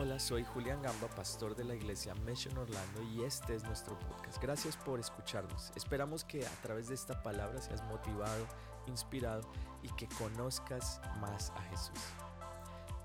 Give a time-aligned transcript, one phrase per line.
[0.00, 4.40] Hola, soy Julián Gamba, pastor de la iglesia Mission Orlando y este es nuestro podcast.
[4.40, 5.72] Gracias por escucharnos.
[5.74, 8.46] Esperamos que a través de esta palabra seas motivado,
[8.86, 9.50] inspirado
[9.82, 11.98] y que conozcas más a Jesús.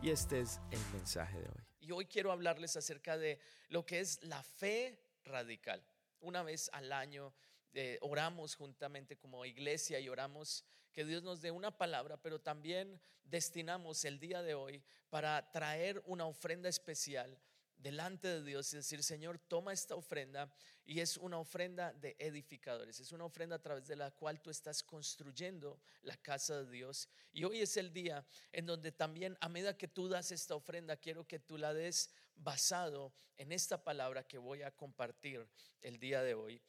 [0.03, 1.65] Y este es el mensaje de hoy.
[1.79, 3.39] Y hoy quiero hablarles acerca de
[3.69, 5.83] lo que es la fe radical.
[6.19, 7.33] Una vez al año
[7.73, 10.63] eh, oramos juntamente como iglesia y oramos
[10.94, 16.02] que Dios nos dé una palabra, pero también destinamos el día de hoy para traer
[16.05, 17.38] una ofrenda especial
[17.77, 20.54] delante de Dios y decir, Señor, toma esta ofrenda
[20.85, 24.49] y es una ofrenda de edificadores, es una ofrenda a través de la cual tú
[24.49, 27.10] estás construyendo la casa de Dios.
[27.34, 30.96] Y hoy es el día en donde también a medida que tú das esta ofrenda,
[30.96, 35.46] quiero que tú la des basado en esta palabra que voy a compartir
[35.82, 36.62] el día de hoy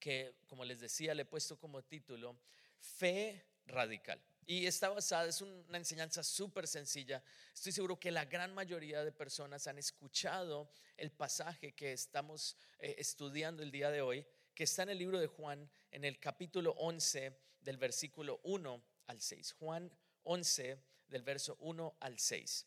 [0.00, 2.34] que, como les decía, le he puesto como título
[2.80, 4.20] Fe Radical.
[4.46, 7.22] Y está basada, es una enseñanza súper sencilla.
[7.54, 12.96] Estoy seguro que la gran mayoría de personas han escuchado el pasaje que estamos eh,
[12.98, 16.72] estudiando el día de hoy, que está en el libro de Juan, en el capítulo
[16.78, 19.52] 11, del versículo 1 al 6.
[19.52, 19.90] Juan
[20.24, 22.66] 11, del verso 1 al 6.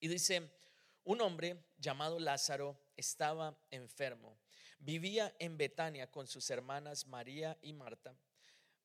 [0.00, 0.50] Y dice,
[1.04, 4.38] un hombre llamado Lázaro estaba enfermo.
[4.78, 8.14] Vivía en Betania con sus hermanas María y Marta.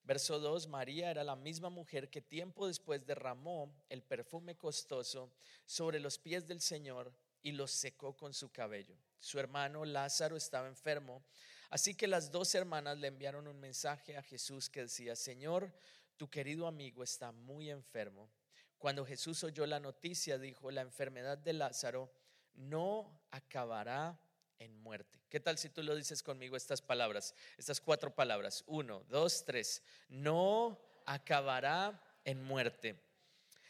[0.04, 5.32] Verso 2, María era la misma mujer que tiempo después derramó el perfume costoso
[5.66, 8.98] sobre los pies del Señor y los secó con su cabello.
[9.20, 11.23] Su hermano Lázaro estaba enfermo,
[11.70, 15.73] así que las dos hermanas le enviaron un mensaje a Jesús que decía, Señor,
[16.17, 18.30] tu querido amigo está muy enfermo.
[18.78, 22.12] Cuando Jesús oyó la noticia, dijo, la enfermedad de Lázaro
[22.56, 24.20] no acabará
[24.59, 25.20] en muerte.
[25.30, 28.64] ¿Qué tal si tú lo dices conmigo estas palabras, estas cuatro palabras?
[28.68, 29.84] Uno, dos, tres.
[30.10, 33.00] No acabará en muerte.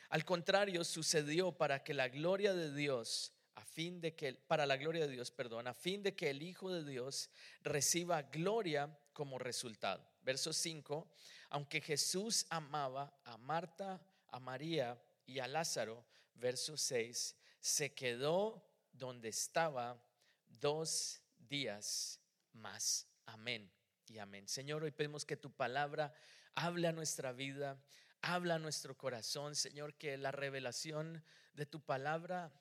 [0.09, 4.77] Al contrario, sucedió para que la gloria de Dios, a fin de que, para la
[4.77, 7.29] gloria de Dios, perdón, a fin de que el Hijo de Dios
[7.61, 10.07] reciba gloria como resultado.
[10.21, 11.09] Verso 5,
[11.49, 16.05] aunque Jesús amaba a Marta, a María y a Lázaro,
[16.35, 20.01] verso 6, se quedó donde estaba
[20.59, 22.19] dos días
[22.53, 23.07] más.
[23.25, 23.71] Amén
[24.07, 24.47] y amén.
[24.47, 26.13] Señor, hoy pedimos que tu palabra
[26.55, 27.81] hable a nuestra vida,
[28.21, 29.55] habla a nuestro corazón.
[29.55, 32.51] Señor, que la revelación de tu palabra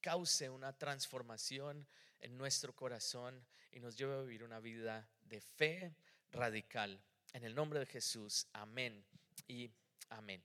[0.00, 1.86] cause una transformación
[2.20, 5.94] en nuestro corazón y nos lleve a vivir una vida de fe
[6.32, 7.00] radical.
[7.32, 9.04] En el nombre de Jesús, amén
[9.46, 9.70] y
[10.08, 10.42] amén.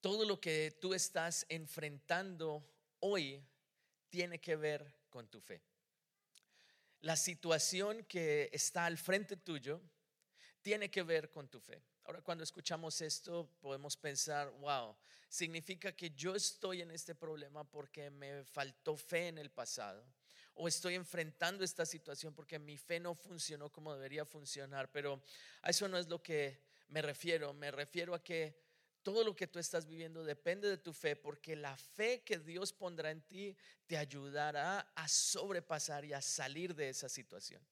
[0.00, 2.62] Todo lo que tú estás enfrentando
[3.00, 3.42] hoy
[4.14, 5.60] tiene que ver con tu fe.
[7.00, 9.80] La situación que está al frente tuyo
[10.62, 11.82] tiene que ver con tu fe.
[12.04, 14.94] Ahora cuando escuchamos esto podemos pensar, wow,
[15.28, 20.06] significa que yo estoy en este problema porque me faltó fe en el pasado
[20.54, 25.24] o estoy enfrentando esta situación porque mi fe no funcionó como debería funcionar, pero
[25.62, 28.63] a eso no es lo que me refiero, me refiero a que
[29.04, 32.72] todo lo que tú estás viviendo depende de tu fe, porque la fe que Dios
[32.72, 33.56] pondrá en ti
[33.86, 37.62] te ayudará a sobrepasar y a salir de esa situación.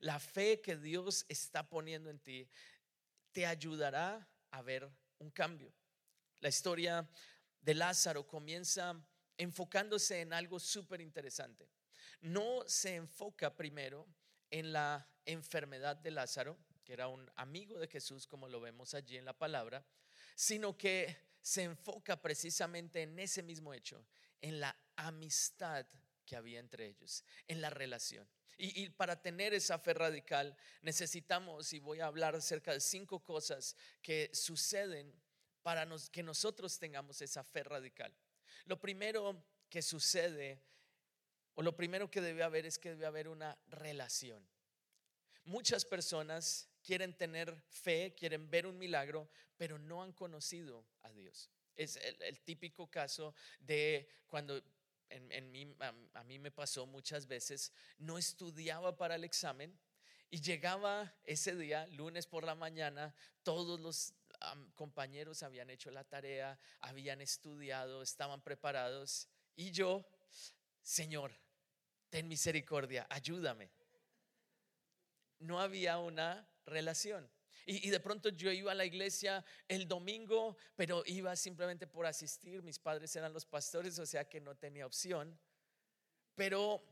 [0.00, 2.50] La fe que Dios está poniendo en ti
[3.30, 5.72] te ayudará a ver un cambio.
[6.40, 7.08] La historia
[7.60, 9.00] de Lázaro comienza
[9.38, 11.68] enfocándose en algo súper interesante.
[12.20, 14.06] No se enfoca primero
[14.50, 19.16] en la enfermedad de Lázaro, que era un amigo de Jesús, como lo vemos allí
[19.16, 19.86] en la palabra,
[20.34, 24.06] sino que se enfoca precisamente en ese mismo hecho,
[24.40, 25.86] en la amistad
[26.24, 28.28] que había entre ellos, en la relación.
[28.58, 33.76] Y, para tener esa fe radical necesitamos, y voy a hablar acerca de cinco cosas
[34.00, 35.12] que suceden
[35.62, 38.14] para que nosotros tengamos esa fe radical.
[38.66, 40.62] Lo primero que sucede,
[41.54, 44.46] o lo primero que debe haber es que debe haber una relación.
[45.44, 51.50] Muchas personas quieren tener fe, quieren ver un milagro, pero no han conocido a Dios.
[51.74, 54.62] Es el, típico caso de cuando
[55.08, 55.74] en, mí,
[56.14, 59.78] a, mí me pasó muchas veces, no estudiaba para el examen
[60.30, 64.14] y llegaba ese día, lunes por la mañana, todos los
[64.74, 70.04] compañeros habían hecho la tarea, habían estudiado, estaban preparados y yo,
[70.82, 71.32] Señor,
[72.10, 73.70] ten misericordia, ayúdame.
[75.38, 77.30] No había una relación.
[77.64, 82.62] Y, de pronto yo iba a la iglesia el domingo, pero iba simplemente por asistir.
[82.62, 85.38] Mis padres eran los pastores, o sea que no tenía opción.
[86.34, 86.82] Pero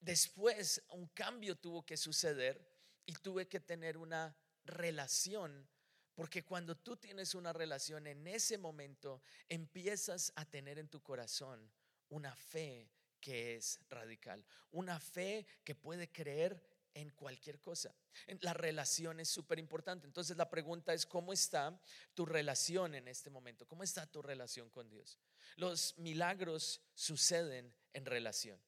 [0.00, 2.68] después un cambio tuvo que suceder
[3.06, 5.68] y tuve que tener una relación
[6.14, 11.70] Porque cuando tú tienes una relación en ese momento, empiezas a tener en tu corazón
[12.08, 12.90] una fe
[13.20, 16.60] que es radical, una fe que puede creer
[16.98, 17.94] en cualquier cosa.
[18.40, 20.06] La relación es súper importante.
[20.06, 21.80] Entonces la pregunta es, ¿cómo está
[22.12, 23.66] tu relación en este momento?
[23.68, 25.16] ¿Cómo está tu relación con Dios?
[25.56, 28.60] Los milagros suceden en relación.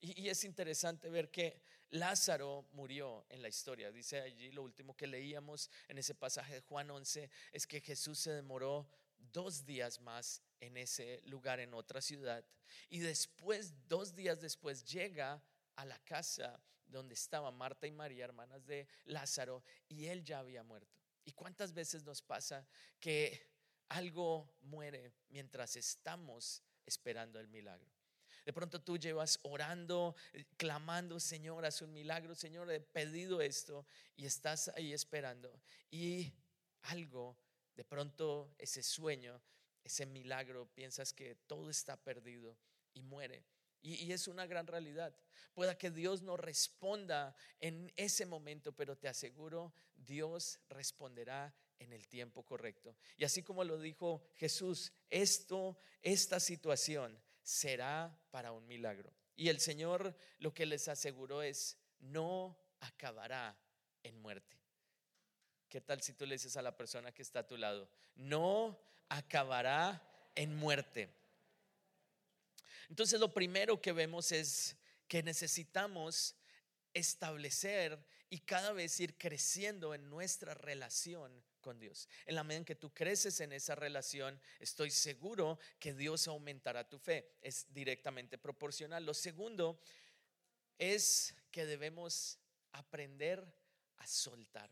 [0.00, 3.92] Y, es interesante ver que Lázaro murió en la historia.
[3.92, 8.18] Dice allí lo último que leíamos en ese pasaje de Juan 11 es que Jesús
[8.18, 12.44] se demoró dos días más en ese lugar, en otra ciudad.
[12.90, 15.40] Y después, dos días después, llega
[15.76, 20.62] a la casa donde estaban Marta y María, hermanas de Lázaro, y él ya había
[20.62, 21.00] muerto.
[21.24, 22.66] ¿Y cuántas veces nos pasa
[23.00, 23.50] que
[23.88, 27.90] algo muere mientras estamos esperando el milagro?
[28.44, 33.84] De pronto tú llevas orando, eh, clamando, Señor, haz un milagro, Señor, he pedido esto
[34.14, 35.60] y estás ahí esperando.
[35.90, 36.32] Y
[36.82, 37.36] algo,
[37.74, 39.42] de pronto ese sueño,
[39.82, 42.56] ese milagro, piensas que todo está perdido
[42.94, 43.44] y muere.
[43.86, 45.14] Y, es una gran realidad.
[45.54, 52.08] Pueda que Dios no responda en ese momento, pero te aseguro, Dios responderá en el
[52.08, 52.96] tiempo correcto.
[53.16, 59.12] Y así como lo dijo Jesús, esto, esta situación será para un milagro.
[59.36, 63.56] Y el Señor lo que les aseguró es, no acabará
[64.02, 64.56] en muerte.
[65.68, 68.80] ¿Qué tal si tú le dices a la persona que está a tu lado, no
[69.08, 70.02] acabará
[70.34, 71.08] en muerte?
[72.88, 74.76] Entonces lo primero que vemos es
[75.08, 76.36] que necesitamos
[76.94, 77.98] establecer
[78.30, 82.08] y cada vez ir creciendo en nuestra relación con Dios.
[82.26, 86.88] En la medida en que tú creces en esa relación, estoy seguro que Dios aumentará
[86.88, 87.36] tu fe.
[87.42, 89.04] Es directamente proporcional.
[89.04, 89.80] Lo segundo
[90.78, 92.38] es que debemos
[92.72, 93.44] aprender
[93.96, 94.70] a soltar.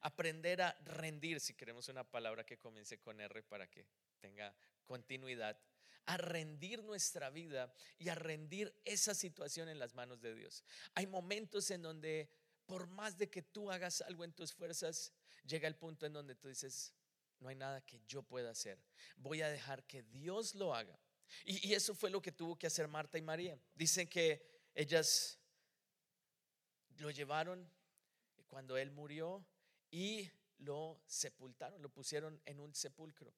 [0.00, 3.86] Aprender a rendir, si queremos una palabra que comience con R para que
[4.20, 4.54] tenga
[4.84, 5.56] continuidad
[6.06, 10.64] a rendir nuestra vida y a rendir esa situación en las manos de Dios.
[10.94, 12.30] Hay momentos en donde
[12.66, 15.12] por más de que tú hagas algo en tus fuerzas,
[15.44, 16.94] llega el punto en donde tú dices,
[17.40, 18.78] no hay nada que yo pueda hacer.
[19.16, 20.98] Voy a dejar que Dios lo haga.
[21.44, 23.58] Y, eso fue lo que tuvo que hacer Marta y María.
[23.74, 24.42] Dicen que
[24.74, 25.38] ellas
[26.98, 27.68] lo llevaron
[28.46, 29.44] cuando él murió
[29.90, 33.32] y lo sepultaron, lo pusieron en un sepulcro.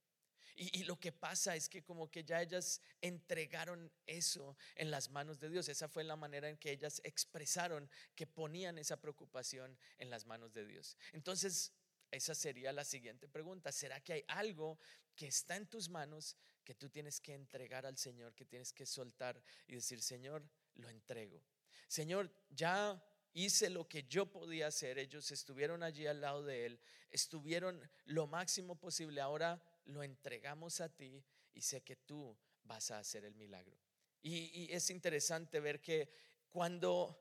[0.56, 5.40] Y, lo que pasa es que como que ya ellas entregaron eso en las manos
[5.40, 5.68] de Dios.
[5.68, 10.52] Esa fue la manera en que ellas expresaron que ponían esa preocupación en las manos
[10.52, 10.96] de Dios.
[11.12, 11.72] Entonces,
[12.12, 13.72] esa sería la siguiente pregunta.
[13.72, 14.78] ¿Será que hay algo
[15.16, 18.86] que está en tus manos que tú tienes que entregar al Señor, que tienes que
[18.86, 21.42] soltar y decir, Señor, lo entrego?
[21.88, 23.02] Señor, ya
[23.32, 24.98] hice lo que yo podía hacer.
[24.98, 26.80] Ellos estuvieron allí al lado de Él,
[27.10, 29.20] estuvieron lo máximo posible.
[29.20, 33.76] Ahora lo entregamos a ti y sé que tú vas a hacer el milagro.
[34.22, 36.08] Y, es interesante ver que
[36.50, 37.20] cuando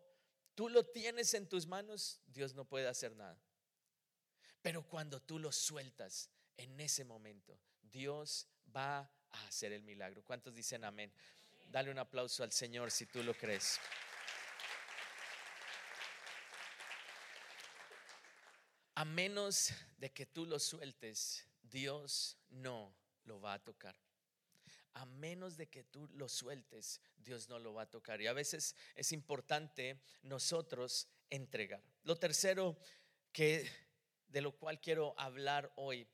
[0.55, 3.37] tú lo tienes en tus manos, Dios no puede hacer nada.
[4.61, 10.23] Pero cuando tú lo sueltas en ese momento, Dios va a hacer el milagro.
[10.23, 11.11] ¿Cuántos dicen amén?
[11.65, 13.79] Dale un aplauso al Señor si tú lo crees.
[18.95, 23.95] A menos de que tú lo sueltes, Dios no lo va a tocar.
[24.93, 28.21] A menos de que tú lo sueltes, Dios no lo va a tocar.
[28.21, 31.83] Y a veces es importante nosotros entregar.
[32.03, 32.77] Lo tercero
[33.31, 33.67] que
[34.27, 36.07] de lo cual quiero hablar hoy,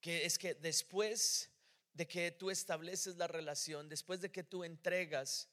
[0.00, 1.50] que es que después
[1.94, 5.48] de que tú estableces la relación, después de que tú entregas,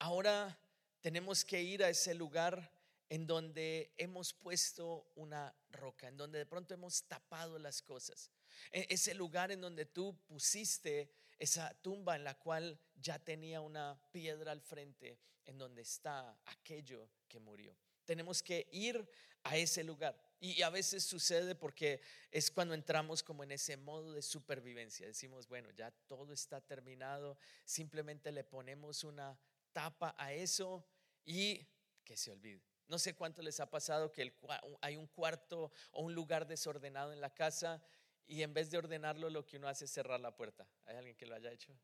[0.00, 0.58] ahora
[1.00, 2.75] tenemos que ir a ese lugar
[3.08, 8.30] en donde hemos puesto una roca, en donde de pronto hemos tapado las cosas.
[8.72, 14.00] E, ese lugar en donde tú pusiste esa tumba en la cual ya tenía una
[14.10, 17.76] piedra al frente, en donde está aquello que murió.
[18.04, 19.08] Tenemos que ir
[19.44, 20.20] a ese lugar.
[20.38, 25.06] Y a veces sucede porque es cuando entramos como en ese modo de supervivencia.
[25.06, 29.38] Decimos, bueno, ya todo está terminado, simplemente le ponemos una
[29.72, 30.86] tapa a eso
[31.24, 31.66] y
[32.04, 32.62] que se olvide.
[32.88, 34.32] No sé cuánto les ha pasado que
[34.80, 37.82] hay un cuarto o un lugar desordenado en la casa
[38.26, 40.68] y en vez de ordenarlo lo que uno hace es cerrar la puerta.
[40.84, 41.76] ¿Hay alguien que lo haya hecho?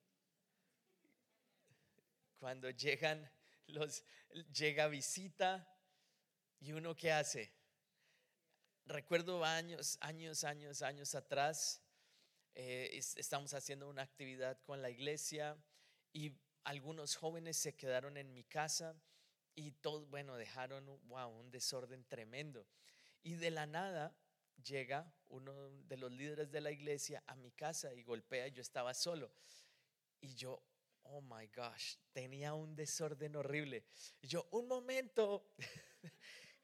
[2.38, 3.30] Cuando llegan
[3.66, 4.04] los
[4.52, 5.68] llega visita
[6.60, 7.52] y uno qué hace?
[8.86, 11.82] Recuerdo años, años, años, años atrás
[12.54, 15.56] eh, estamos haciendo una actividad con la iglesia
[16.12, 16.32] y
[16.64, 18.94] algunos jóvenes se quedaron en mi casa
[19.54, 22.66] y todos, bueno, dejaron, wow, un desorden tremendo.
[23.22, 24.16] Y de la nada
[24.64, 28.62] llega uno de los líderes de la iglesia a mi casa y golpea y yo
[28.62, 29.32] estaba solo.
[30.20, 30.62] Y yo,
[31.04, 33.84] oh my gosh, tenía un desorden horrible.
[34.20, 35.52] Y yo, un momento,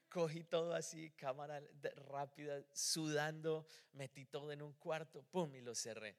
[0.09, 1.61] cogí todo así, cámara
[2.07, 6.17] rápida, sudando, metí todo en un cuarto, pum, y lo cerré.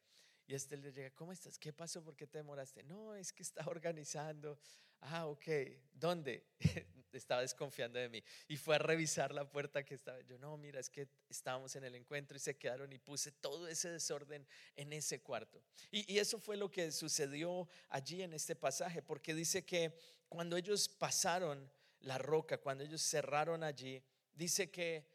[0.50, 1.56] Y este le llega, ¿cómo estás?
[1.60, 2.02] ¿Qué pasó?
[2.02, 2.82] ¿Por qué te demoraste?
[2.82, 4.58] No, es que está organizando.
[5.02, 5.46] Ah, ok.
[5.92, 6.44] ¿Dónde?
[7.12, 8.20] estaba desconfiando de mí.
[8.48, 10.20] Y fue a revisar la puerta que estaba.
[10.22, 13.68] Yo, no, mira, es que estábamos en el encuentro y se quedaron y puse todo
[13.68, 15.62] ese desorden en ese cuarto.
[15.92, 19.96] Y, y eso fue lo que sucedió allí en este pasaje, porque dice que
[20.28, 24.02] cuando ellos pasaron la roca, cuando ellos cerraron allí,
[24.34, 25.06] dice que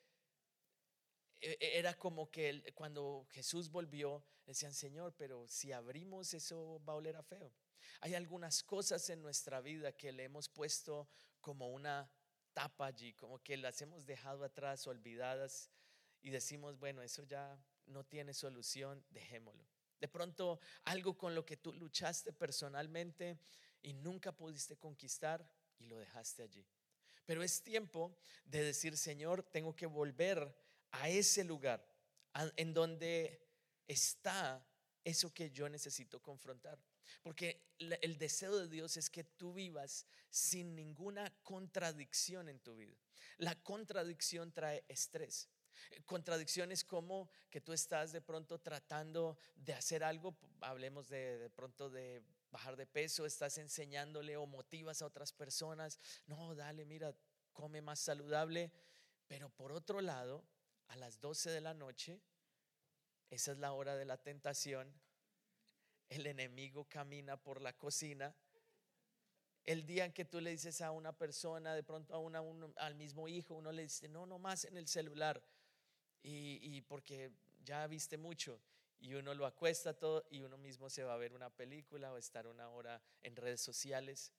[1.41, 6.93] e, e, era como que cuando Jesús volvió, decían, Señor, pero si abrimos eso va
[6.93, 7.51] a oler a feo.
[8.01, 11.07] Hay algunas cosas en nuestra vida que le hemos puesto
[11.41, 12.09] como una
[12.53, 15.69] tapa allí, como que las hemos dejado atrás, olvidadas,
[16.21, 19.63] y decimos, bueno, eso ya no tiene solución, dejémoslo.
[19.99, 23.39] De pronto, algo con lo que tú luchaste personalmente
[23.81, 25.47] y nunca pudiste conquistar
[25.77, 26.65] y lo dejaste allí.
[27.25, 30.55] Pero es tiempo de decir, Señor, tengo que volver
[30.91, 31.85] a ese lugar
[32.55, 33.44] en donde
[33.87, 34.65] está
[35.03, 36.79] eso que yo necesito confrontar.
[37.21, 42.97] Porque el deseo de Dios es que tú vivas sin ninguna contradicción en tu vida.
[43.37, 45.49] La contradicción trae estrés.
[46.05, 51.89] Contradicciones como que tú estás de pronto tratando de hacer algo, hablemos de, de pronto
[51.89, 57.13] de bajar de peso, estás enseñándole o motivas a otras personas, no, dale, mira,
[57.51, 58.71] come más saludable,
[59.27, 60.45] pero por otro lado,
[60.87, 62.21] a las 12 de la noche,
[63.29, 64.93] esa es la hora de la tentación,
[66.09, 68.35] el enemigo camina por la cocina.
[69.63, 72.43] El día en que tú le dices a una persona, de pronto a una,
[72.77, 75.43] al mismo hijo, uno le dice, no, no más en el celular.
[76.21, 77.31] Y, y, porque
[77.63, 78.61] ya viste mucho.
[78.99, 82.17] Y uno lo acuesta todo y uno mismo se va a ver una película o
[82.17, 84.31] estar una hora en redes sociales.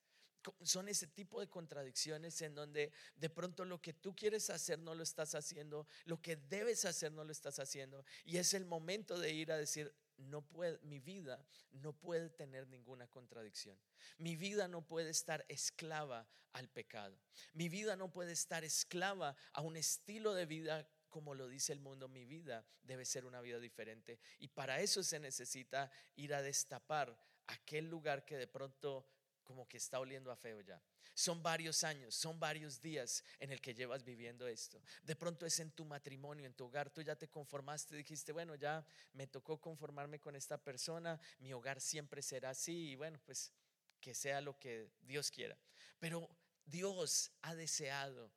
[0.62, 4.94] Son ese tipo de contradicciones en donde de pronto lo que tú quieres hacer no
[4.94, 8.04] lo estás haciendo, lo que debes hacer no lo estás haciendo.
[8.24, 12.66] Y es el momento de ir a decir, no puede, mi vida no puede tener
[12.68, 13.78] ninguna contradicción.
[14.18, 17.18] Mi vida no puede estar esclava al pecado.
[17.52, 21.80] Mi vida no puede estar esclava a un estilo de vida como lo dice el
[21.80, 24.18] mundo, mi vida debe ser una vida diferente.
[24.38, 29.06] Y para eso se necesita ir a destapar aquel lugar que de pronto
[29.46, 30.78] como que está oliendo a feo ya.
[31.14, 34.82] Son varios años, son varios días en el que llevas viviendo esto.
[35.02, 38.54] De pronto es en tu matrimonio, en tu hogar, tú ya te conformaste, dijiste, bueno,
[38.56, 38.84] ya
[39.14, 43.52] me tocó conformarme con esta persona, mi hogar siempre será así y bueno, pues
[44.00, 45.56] que sea lo que Dios quiera.
[45.98, 46.28] Pero
[46.66, 48.30] Dios ha deseado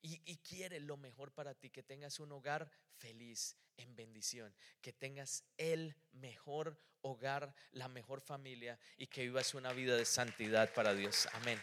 [0.00, 5.44] y, quiere lo mejor para ti, que tengas un hogar feliz, en bendición, que tengas
[5.56, 11.28] el mejor hogar, la mejor familia y que vivas una vida de santidad para Dios.
[11.32, 11.60] Amén.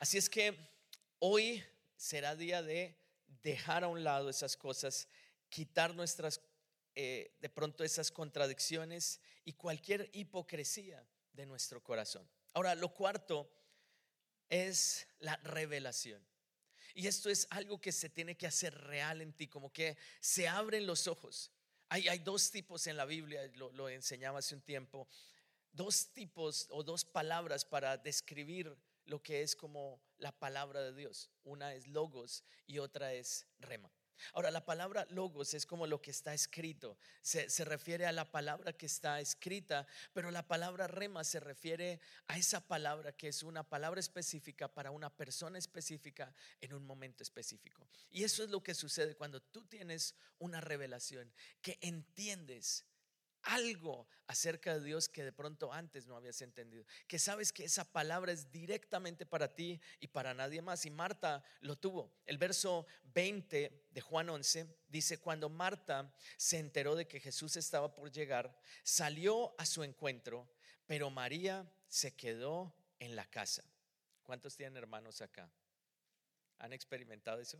[0.00, 0.56] Así es que
[1.18, 1.62] hoy
[1.96, 2.98] será día de
[3.42, 5.06] dejar a un lado esas cosas,
[5.48, 6.40] quitar nuestras,
[6.94, 12.28] eh, de pronto esas contradicciones y cualquier hipocresía de nuestro corazón.
[12.54, 13.50] Ahora, lo cuarto
[14.52, 16.22] es la revelación.
[16.94, 20.46] Y esto es algo que se tiene que hacer real en ti, como que se
[20.46, 21.50] abren los ojos.
[21.88, 25.08] Hay, hay dos tipos en la Biblia, lo, lo enseñaba hace un tiempo,
[25.72, 31.30] dos tipos o dos palabras para describir lo que es como la palabra de Dios.
[31.44, 33.90] Una es logos y otra es rema.
[34.32, 38.72] Ahora, la palabra logos es como lo que está escrito, se, refiere a la palabra
[38.72, 43.62] que está escrita, pero la palabra rema se refiere a esa palabra que es una
[43.62, 47.86] palabra específica para una persona específica en un momento específico.
[48.10, 52.84] Y eso es lo que sucede cuando tú tienes una revelación, que entiendes
[53.42, 56.84] algo acerca de Dios que de pronto antes no habías entendido.
[57.06, 60.86] Que sabes que esa palabra es directamente para ti y para nadie más.
[60.86, 62.12] Y Marta lo tuvo.
[62.26, 67.94] El verso 20 de Juan 11 dice, cuando Marta se enteró de que Jesús estaba
[67.94, 70.48] por llegar, salió a su encuentro,
[70.86, 73.64] pero María se quedó en la casa.
[74.22, 75.50] ¿Cuántos tienen hermanos acá?
[76.58, 77.58] ¿Han experimentado eso?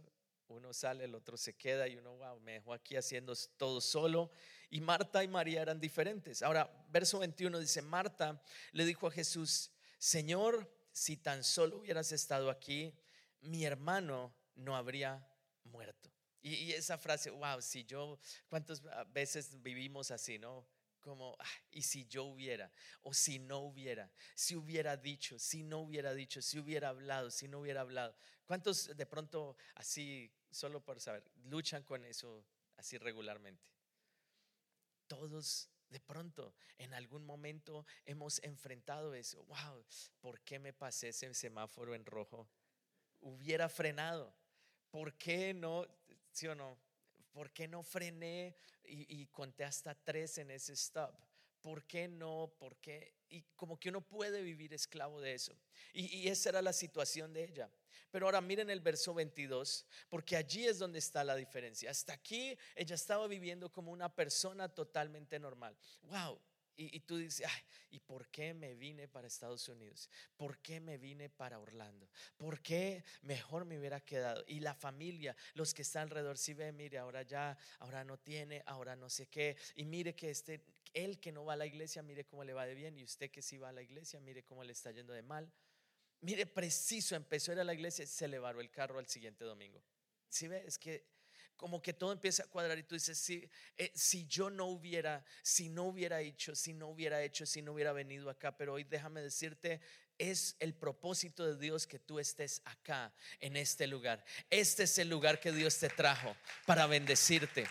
[0.49, 4.31] Uno sale, el otro se queda y uno, wow, me dejó aquí haciendo todo solo.
[4.71, 6.43] Y Marta y María eran diferentes.
[6.43, 12.51] Ahora, verso 21 dice, Marta le dijo a Jesús, Señor, si tan solo hubieras estado
[12.51, 12.95] aquí,
[13.41, 15.27] mi hermano no habría
[15.65, 16.11] muerto.
[16.43, 18.19] Y, esa frase, wow, si yo,
[18.49, 18.83] ¿cuántas
[19.13, 20.67] veces vivimos así, no?
[21.03, 22.71] Como, ah, y si yo hubiera,
[23.03, 27.49] o si no hubiera, si hubiera dicho, si no hubiera dicho, si hubiera hablado, si
[27.49, 28.17] no hubiera hablado.
[28.47, 33.69] ¿Cuántos de pronto así, solo por saber, luchan con eso así regularmente?
[35.07, 39.45] Todos de pronto en algún momento hemos enfrentado eso.
[39.45, 39.85] Wow,
[40.21, 42.49] ¿por qué me pasé ese semáforo en rojo?
[43.21, 44.35] Hubiera frenado.
[44.91, 45.87] ¿Por qué no?
[46.31, 46.79] ¿Sí o no?
[47.33, 51.15] ¿Por qué no frené y, conté hasta tres en ese stop?
[51.61, 52.53] ¿Por qué no?
[52.59, 53.15] ¿Por qué?
[53.29, 55.57] Y como que uno puede vivir esclavo de eso.
[55.93, 57.71] Y, y, esa era la situación de ella.
[58.11, 61.91] Pero ahora miren el verso 22, porque allí es donde está la diferencia.
[61.91, 65.75] Hasta aquí ella estaba viviendo como una persona totalmente normal.
[66.03, 66.39] Wow,
[66.77, 70.09] y, tú dices, Ay, ¿y por qué me vine para Estados Unidos?
[70.37, 72.09] ¿Por qué me vine para Orlando?
[72.37, 74.45] ¿Por qué mejor me hubiera quedado?
[74.47, 78.63] Y la familia, los que están alrededor, si ve, mire, ahora ya, ahora no tiene,
[78.67, 79.57] ahora no sé qué.
[79.77, 80.65] Y mire que este,
[80.95, 82.99] él que no va a la iglesia, mire cómo le va de bien.
[82.99, 85.53] Y usted que sí va a la iglesia, mire cómo le está yendo de mal.
[86.21, 89.45] Mire, preciso, empezó a ir a la iglesia, se le varó el carro al siguiente
[89.45, 89.83] domingo.
[90.29, 91.05] Si ve, es que
[91.57, 95.25] como que todo empieza a cuadrar y tú dices, si, eh, si yo no hubiera,
[95.43, 98.85] si no hubiera hecho, si no hubiera hecho, si no hubiera venido acá, pero hoy
[98.85, 99.81] déjame decirte,
[100.19, 104.25] es el propósito de Dios que tú estés acá, en este lugar.
[104.51, 107.67] Este es el lugar que Dios te trajo para bendecirte.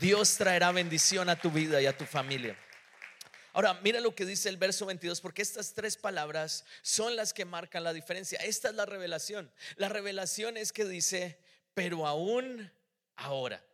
[0.00, 2.56] Dios traerá bendición a tu vida y a tu familia.
[3.54, 7.44] Ahora, mira lo que dice el verso 22, porque estas tres palabras son las que
[7.44, 8.38] marcan la diferencia.
[8.38, 9.52] Esta es la revelación.
[9.76, 11.38] La revelación es que dice,
[11.74, 12.72] pero aún
[13.22, 13.64] ahora.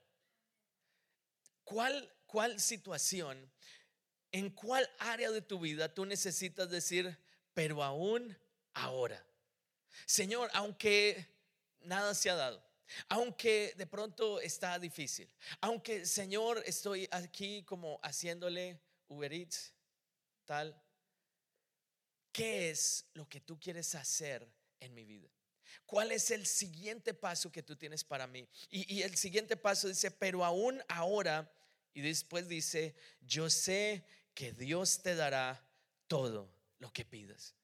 [1.64, 3.50] ¿Cuál, cuál situación,
[4.32, 7.18] en cuál área de tu vida tú necesitas decir,
[7.54, 8.36] pero aún
[8.74, 9.24] ahora?
[10.06, 11.26] Señor, aunque
[11.80, 12.62] nada se ha dado,
[13.08, 19.72] aunque de pronto está difícil, aunque Señor estoy aquí como haciéndole Uber Eats,
[20.44, 20.80] tal,
[22.32, 24.46] ¿qué es lo que tú quieres hacer
[24.80, 25.28] en mi vida?
[25.86, 28.48] ¿Cuál es el siguiente paso que tú tienes para mí?
[28.70, 31.52] Y, el siguiente paso dice, pero aún ahora,
[31.94, 35.68] y después dice, yo sé que Dios te dará
[36.06, 37.54] todo lo que pidas.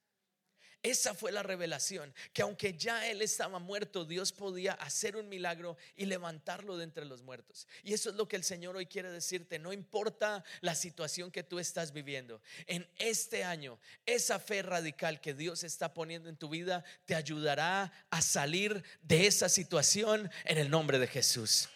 [0.85, 5.79] Esa fue la revelación, que aunque ya él estaba muerto, Dios podía hacer un milagro
[5.97, 7.66] y levantarlo de entre los muertos.
[7.83, 11.42] Y eso es lo que el Señor hoy quiere decirte, no importa la situación que
[11.42, 16.51] tú estás viviendo, en este año, esa fe radical que Dios está poniendo en tu
[16.51, 21.70] vida te ayudará a salir de esa situación en el nombre de Jesús.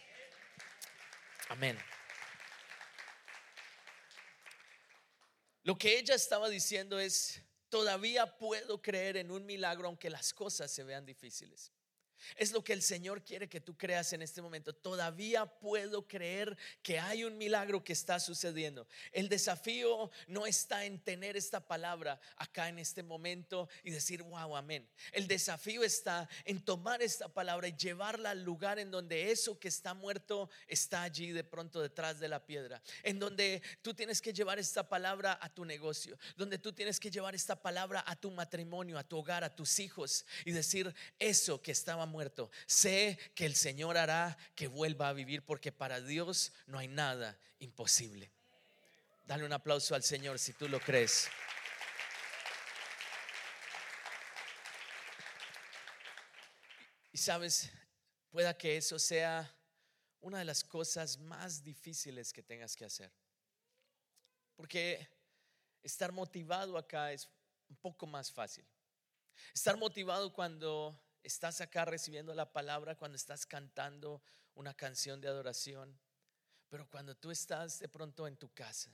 [1.49, 1.79] Amén.
[5.63, 10.71] Lo que ella estaba diciendo es, Todavía puedo creer en un milagro aunque las cosas
[10.71, 11.73] se vean difíciles.
[12.37, 14.73] Es lo que el Señor quiere que tú creas en este momento.
[14.73, 18.87] Todavía puedo creer que hay un milagro que está sucediendo.
[19.13, 24.57] El desafío no está en tener esta palabra acá en este momento y decir, wow,
[24.57, 24.89] amén.
[25.13, 29.69] El desafío está en tomar esta palabra y llevarla al lugar en donde eso que
[29.69, 32.83] está muerto está allí de pronto detrás de la piedra.
[33.03, 36.19] En donde tú tienes que llevar esta palabra a tu negocio.
[36.37, 39.79] Donde tú tienes que llevar esta palabra a tu matrimonio, a tu hogar, a tus
[39.79, 42.51] hijos y decir, eso que estaba muerto.
[42.67, 47.39] Sé que el Señor hará que vuelva a vivir porque para Dios no hay nada
[47.61, 48.31] imposible.
[49.27, 51.29] Dale un aplauso al Señor si tú lo crees.
[57.13, 57.71] Y sabes,
[58.31, 59.55] pueda que eso sea
[60.21, 63.13] una de las cosas más difíciles que tengas que hacer.
[64.57, 65.09] Porque
[65.83, 67.29] estar motivado acá es
[67.69, 68.65] un poco más fácil.
[69.55, 74.23] Estar motivado cuando estás acá recibiendo la palabra, cuando estás cantando
[74.55, 75.99] una canción de adoración,
[76.71, 78.91] pero cuando tú estás de pronto en tu casa,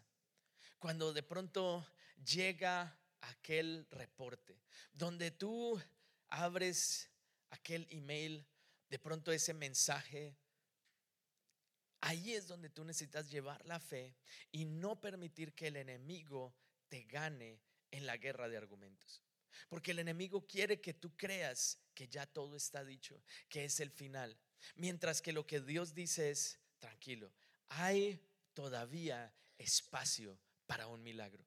[0.78, 1.86] cuando de pronto
[2.24, 4.60] llega aquel reporte,
[4.92, 5.80] donde tú
[6.28, 7.08] abres
[7.50, 8.44] aquel email,
[8.90, 10.36] de pronto ese mensaje,
[12.00, 14.16] ahí es donde tú necesitas llevar la fe
[14.50, 16.52] y no permitir que el enemigo
[16.88, 17.60] te gane
[17.92, 19.22] en la guerra de argumentos.
[19.68, 23.90] Porque el enemigo quiere que tú creas que ya todo está dicho, que es el
[23.90, 24.36] final.
[24.76, 27.32] Mientras que lo que Dios dice es, tranquilo,
[27.68, 28.20] hay
[28.52, 31.44] todavía espacio para un milagro.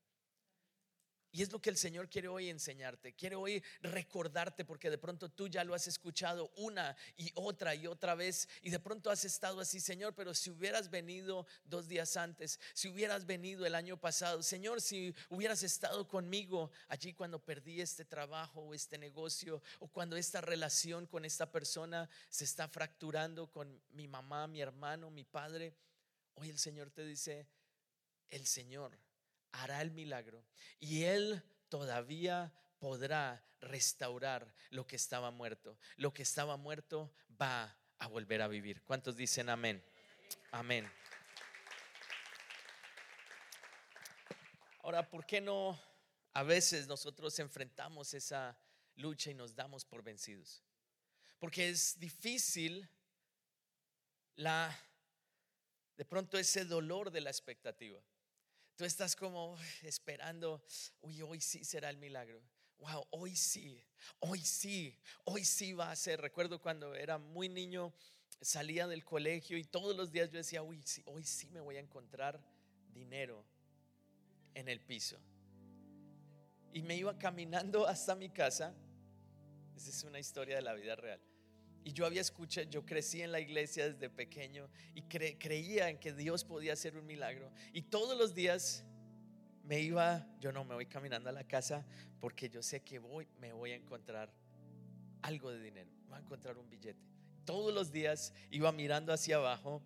[1.32, 5.30] Y es lo que el Señor quiere hoy enseñarte, quiere hoy recordarte porque de pronto
[5.30, 9.26] tú ya lo has escuchado una y otra y otra vez y de pronto has
[9.26, 13.98] estado así, Señor, pero si hubieras venido dos días antes, si hubieras venido el año
[13.98, 19.88] pasado, Señor, si hubieras estado conmigo allí cuando perdí este trabajo o este negocio o
[19.88, 25.26] cuando esta relación con esta persona se está fracturando con mi mamá, mi hermano, mi
[25.26, 25.76] padre,
[26.36, 27.48] hoy el Señor te dice,
[28.30, 28.98] el Señor
[29.58, 30.44] hará el milagro
[30.80, 35.78] y Él todavía podrá restaurar lo que estaba muerto.
[35.96, 38.84] Lo que estaba muerto va a volver a vivir.
[38.84, 39.84] ¿Cuántos dicen amén?
[40.52, 40.90] Amén.
[44.84, 45.80] Ahora, ¿por qué no
[46.34, 48.58] a veces nosotros enfrentamos esa
[48.96, 50.64] lucha y nos damos por vencidos?
[51.40, 52.90] Porque es difícil
[54.36, 54.78] la
[55.98, 58.00] de pronto ese dolor de la expectativa.
[58.78, 60.62] Tú estás como esperando,
[61.02, 62.40] uy, hoy sí será el milagro.
[62.78, 63.84] Wow, hoy sí,
[64.20, 66.22] hoy sí, hoy sí va a ser.
[66.22, 67.92] Recuerdo cuando era muy niño,
[68.40, 71.78] salía del colegio y todos los días yo decía, uy, sí, hoy sí me voy
[71.78, 72.40] a encontrar
[72.94, 73.44] dinero
[74.54, 75.18] en el piso.
[76.72, 78.76] Y me iba caminando hasta mi casa.
[79.76, 81.20] Esa es una historia de la vida real.
[81.88, 86.12] Y yo había escuchado, yo crecí en la iglesia desde pequeño y creía en que
[86.12, 87.50] Dios podía hacer un milagro.
[87.72, 88.84] Y todos los días
[89.64, 91.86] me iba, yo no me voy caminando a la casa
[92.20, 94.34] porque yo sé que voy, me voy a encontrar
[95.22, 97.00] algo de dinero, me voy a encontrar un billete.
[97.46, 99.82] Todos los días iba mirando hacia abajo,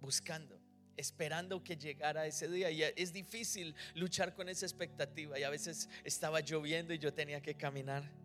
[0.00, 0.60] buscando,
[0.96, 2.70] esperando que llegara ese día.
[2.70, 5.36] Y es difícil luchar con esa expectativa.
[5.40, 8.21] Y a veces estaba lloviendo y yo tenía que caminar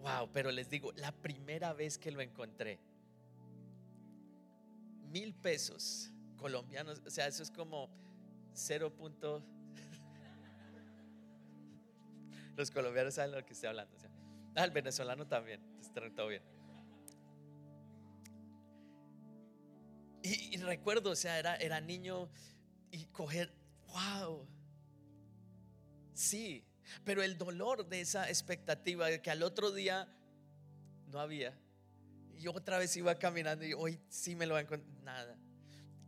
[0.00, 2.80] Wow, pero les digo, la primera vez que lo encontré,
[5.10, 7.90] mil pesos colombianos, o sea, eso es como
[8.52, 8.92] 0.
[12.56, 13.94] Los colombianos saben lo que estoy hablando.
[14.54, 16.42] ah, el venezolano también, está todo bien.
[20.22, 22.28] Y, recuerdo, o sea, era, era niño
[22.90, 23.54] y coger,
[23.86, 24.46] wow,
[26.12, 26.67] sí,
[27.04, 30.08] pero el dolor de esa expectativa de que al otro día
[31.08, 31.54] no había.
[32.38, 35.02] Yo otra vez iba caminando y hoy sí me lo voy a.
[35.02, 35.36] Nada.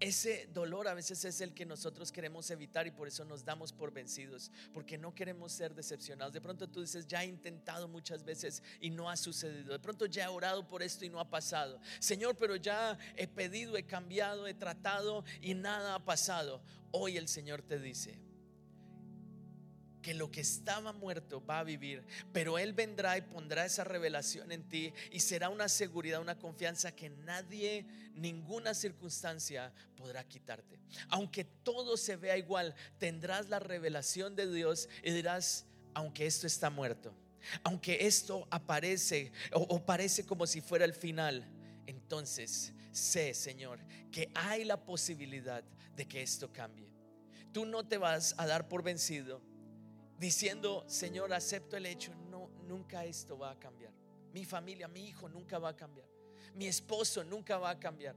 [0.00, 3.70] Ese dolor a veces es el que nosotros queremos evitar y por eso nos damos
[3.74, 6.32] por vencidos, porque no queremos ser decepcionados.
[6.32, 9.74] De pronto tú dices, ya he intentado muchas veces y no ha sucedido.
[9.74, 11.78] De pronto ya he orado por esto y no ha pasado.
[11.98, 16.62] Señor, pero ya he pedido, he cambiado, he tratado y nada ha pasado.
[16.92, 18.18] Hoy el Señor te dice,
[20.00, 24.52] que lo que estaba muerto va a vivir, pero Él vendrá y pondrá esa revelación
[24.52, 30.78] en ti y será una seguridad, una confianza que nadie, ninguna circunstancia podrá quitarte.
[31.08, 36.70] Aunque todo se vea igual, tendrás la revelación de Dios y dirás, aunque esto está
[36.70, 37.14] muerto,
[37.62, 41.46] aunque esto aparece o, parece como si fuera el final,
[41.86, 45.64] entonces sé, Señor, que hay la posibilidad
[45.96, 46.88] de que esto cambie.
[47.52, 49.42] Tú no te vas a dar por vencido
[50.20, 53.90] diciendo, Señor, acepto el hecho, no, nunca esto va a cambiar.
[54.34, 56.06] Mi familia, mi hijo nunca va a cambiar.
[56.54, 58.14] Mi esposo nunca va a cambiar.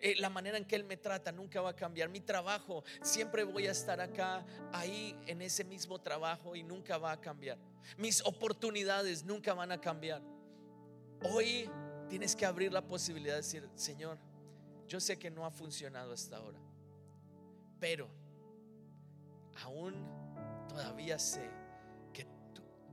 [0.00, 2.08] Eh, la manera en que Él me trata nunca va a cambiar.
[2.08, 7.12] Mi trabajo, siempre voy a estar acá, ahí en ese mismo trabajo y nunca va
[7.12, 7.58] a cambiar.
[7.96, 10.20] Mis oportunidades nunca van a cambiar.
[11.22, 11.70] Hoy
[12.08, 14.18] tienes que abrir la posibilidad de decir, Señor,
[14.88, 16.58] yo sé que no ha funcionado hasta ahora,
[17.78, 18.08] pero
[19.62, 20.25] aún
[20.76, 21.48] todavía sé
[22.12, 22.26] que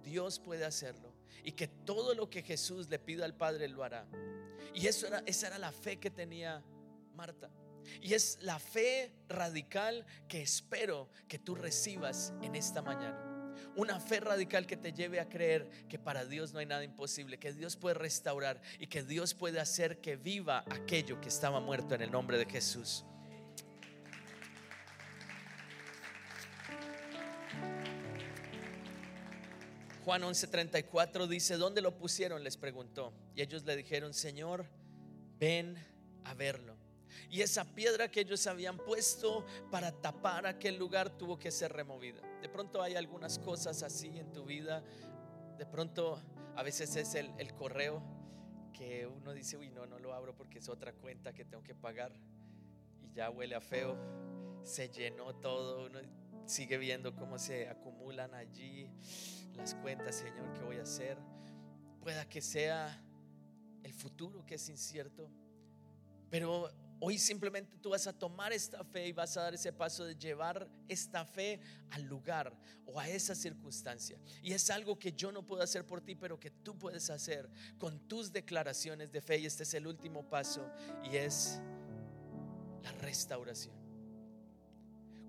[0.03, 4.07] Dios puede hacerlo y que todo lo que Jesús le pida al Padre lo hará.
[4.73, 6.63] Y eso era, esa era la fe que tenía
[7.13, 7.51] Marta.
[8.01, 13.29] Y es la fe radical que espero que tú recibas en esta mañana.
[13.75, 17.37] Una fe radical que te lleve a creer que para Dios no hay nada imposible,
[17.37, 21.93] que Dios puede restaurar y que Dios puede hacer que viva aquello que estaba muerto
[21.95, 23.03] en el nombre de Jesús.
[30.03, 32.43] Juan 11:34 dice, ¿dónde lo pusieron?
[32.43, 33.13] Les preguntó.
[33.35, 34.65] Y ellos le dijeron, Señor,
[35.39, 35.77] ven
[36.25, 36.75] a verlo.
[37.29, 42.21] Y esa piedra que ellos habían puesto para tapar aquel lugar tuvo que ser removida.
[42.41, 44.83] De pronto hay algunas cosas así en tu vida.
[45.57, 46.21] De pronto
[46.55, 48.03] a veces es el, correo
[48.73, 51.75] que uno dice, uy, no, no lo abro porque es otra cuenta que tengo que
[51.75, 52.11] pagar.
[53.01, 53.97] Y ya huele a feo.
[54.63, 55.85] Se llenó todo.
[55.85, 55.99] Uno
[56.45, 58.89] sigue viendo cómo se acumulan allí
[59.55, 61.17] las cuentas, Señor, que voy a hacer.
[62.01, 63.01] Pueda que sea
[63.83, 65.29] el futuro que es incierto.
[66.29, 70.05] Pero hoy simplemente tú vas a tomar esta fe y vas a dar ese paso
[70.05, 71.59] de llevar esta fe
[71.91, 74.17] al lugar o a esa circunstancia.
[74.41, 77.49] Y es algo que yo no puedo hacer por ti, pero que tú puedes hacer
[77.77, 79.39] con tus declaraciones de fe.
[79.39, 80.65] Y este es el último paso
[81.03, 81.61] y es
[82.81, 83.75] la restauración.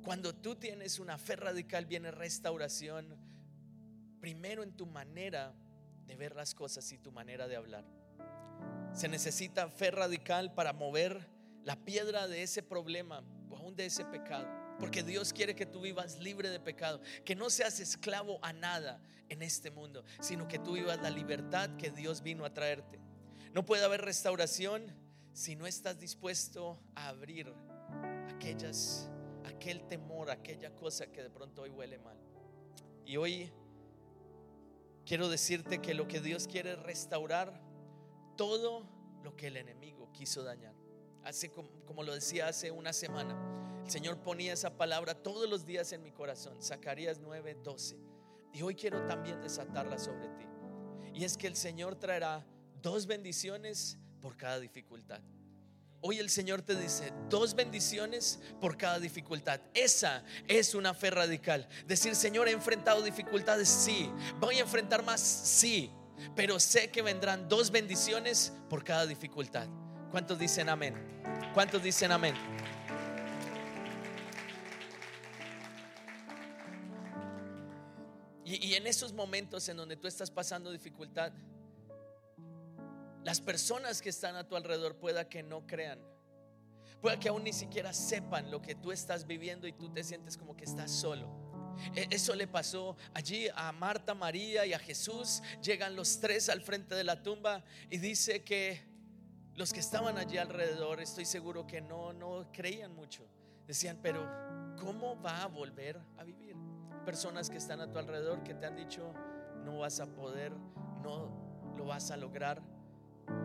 [0.03, 3.17] Cuando tú tienes una fe radical, viene restauración
[4.25, 5.53] primero en tu manera
[6.07, 7.85] de ver las cosas y tu manera de hablar.
[8.95, 11.29] Se necesita fe radical para mover
[11.63, 14.49] la piedra de ese problema o aún de ese pecado.
[14.79, 18.99] Porque Dios quiere que tú vivas libre de pecado, que no seas esclavo a nada
[19.29, 22.99] en este mundo, sino que tú vivas la libertad que Dios vino a traerte.
[23.53, 24.87] No puede haber restauración
[25.35, 27.53] si no estás dispuesto a abrir
[28.31, 29.11] aquellas,
[29.45, 32.17] aquel temor, aquella cosa que de pronto hoy huele mal.
[33.05, 33.53] Y hoy
[35.05, 37.61] quiero decirte que lo que Dios quiere es restaurar
[38.37, 38.87] todo
[39.23, 40.75] lo que el enemigo quiso dañar.
[41.23, 45.93] Así como, lo decía hace una semana, el Señor ponía esa palabra todos los días
[45.93, 47.99] en mi corazón, Zacarías 9, 12.
[48.53, 50.45] Y hoy quiero también desatarla sobre ti.
[51.15, 52.45] Y es que el Señor traerá
[52.83, 55.23] dos bendiciones por cada dificultad.
[56.07, 59.59] Hoy el Señor te dice dos bendiciones por cada dificultad.
[59.73, 61.67] Esa es una fe radical.
[61.87, 64.11] Decir, Señor, he enfrentado dificultades, sí.
[64.39, 65.91] Voy a enfrentar más, sí.
[66.37, 69.67] Pero sé que vendrán dos bendiciones por cada dificultad.
[70.11, 70.95] ¿Cuántos dicen amén?
[71.55, 72.35] ¿Cuántos dicen amén?
[78.45, 81.33] Y, y en esos momentos en donde tú estás pasando dificultad,
[83.25, 85.99] las personas que están a tu alrededor pueda que no crean.
[87.01, 90.37] Pueda que aún ni siquiera sepan lo que tú estás viviendo y tú te sientes
[90.37, 91.27] como que estás solo.
[91.97, 95.43] E, eso le pasó allí a Marta, María y a Jesús.
[95.63, 98.85] Llegan los tres al frente de la tumba y dice que
[99.55, 103.27] los que estaban allí alrededor, estoy seguro que no, no creían mucho.
[103.67, 104.29] Decían, pero
[104.79, 106.57] ¿cómo va a volver a vivir?
[107.07, 109.15] Personas que están a tu alrededor que te han dicho,
[109.65, 110.53] no vas a poder,
[111.03, 112.74] no lo vas a lograr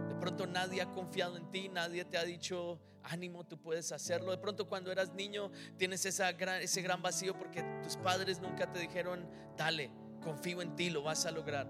[0.09, 4.31] de pronto nadie ha confiado en ti, nadie te ha dicho, ánimo, tú puedes hacerlo.
[4.31, 9.29] De pronto cuando eras niño tienes ese gran vacío porque tus padres nunca te dijeron,
[9.55, 9.91] dale,
[10.21, 11.67] confío en ti, lo vas a lograr.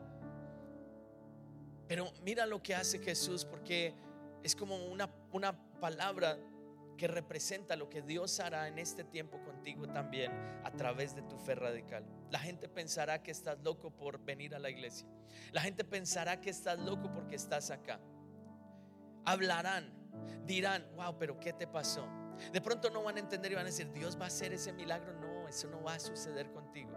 [1.88, 3.94] Pero mira lo que hace Jesús porque
[4.44, 6.38] es como una, una palabra
[6.98, 10.32] que representa lo que Dios hará en este tiempo contigo también
[10.64, 12.06] a través de tu fe radical.
[12.30, 15.08] La gente pensará que estás loco por venir a la iglesia.
[15.54, 18.00] La gente pensará que estás loco porque estás acá.
[19.30, 19.92] Hablarán,
[20.46, 22.08] dirán, wow, pero ¿qué te pasó?
[22.52, 24.72] De pronto no van a entender y van a decir, Dios va a hacer ese
[24.74, 25.14] milagro.
[25.14, 26.92] No, eso no va a suceder contigo.